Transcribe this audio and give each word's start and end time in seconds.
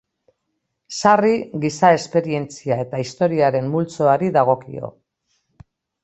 Sarri, 0.99 1.33
giza 1.65 1.91
esperientzia 1.97 2.77
eta 2.85 3.01
historiaren 3.03 3.67
multzoari 3.75 4.31
dagokio. 4.39 4.91